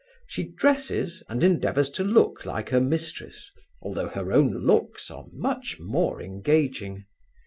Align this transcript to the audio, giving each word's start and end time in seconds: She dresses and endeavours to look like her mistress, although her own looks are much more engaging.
She 0.25 0.45
dresses 0.49 1.21
and 1.29 1.43
endeavours 1.43 1.91
to 1.91 2.03
look 2.03 2.43
like 2.43 2.69
her 2.69 2.81
mistress, 2.81 3.51
although 3.83 4.07
her 4.09 4.31
own 4.33 4.51
looks 4.65 5.11
are 5.11 5.27
much 5.31 5.77
more 5.79 6.19
engaging. 6.23 7.05